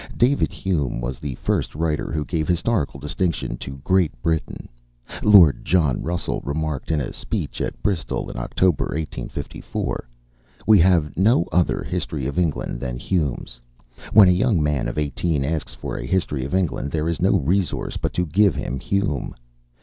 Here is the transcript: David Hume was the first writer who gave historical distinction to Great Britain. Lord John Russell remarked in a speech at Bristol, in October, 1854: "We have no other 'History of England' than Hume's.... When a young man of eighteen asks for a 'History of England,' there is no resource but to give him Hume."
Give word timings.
David 0.17 0.51
Hume 0.51 0.99
was 0.99 1.19
the 1.19 1.35
first 1.35 1.75
writer 1.75 2.11
who 2.11 2.25
gave 2.25 2.47
historical 2.47 2.99
distinction 2.99 3.55
to 3.57 3.77
Great 3.83 4.19
Britain. 4.23 4.67
Lord 5.21 5.63
John 5.63 6.01
Russell 6.01 6.41
remarked 6.43 6.89
in 6.89 6.99
a 6.99 7.13
speech 7.13 7.61
at 7.61 7.83
Bristol, 7.83 8.31
in 8.31 8.35
October, 8.35 8.85
1854: 8.85 10.09
"We 10.65 10.79
have 10.79 11.15
no 11.15 11.45
other 11.51 11.83
'History 11.83 12.25
of 12.25 12.39
England' 12.39 12.79
than 12.79 12.97
Hume's.... 12.97 13.61
When 14.11 14.27
a 14.27 14.31
young 14.31 14.63
man 14.63 14.87
of 14.87 14.97
eighteen 14.97 15.45
asks 15.45 15.75
for 15.75 15.97
a 15.99 16.05
'History 16.07 16.45
of 16.45 16.55
England,' 16.55 16.89
there 16.89 17.07
is 17.07 17.21
no 17.21 17.37
resource 17.37 17.97
but 17.97 18.11
to 18.15 18.25
give 18.25 18.55
him 18.55 18.79
Hume." 18.79 19.35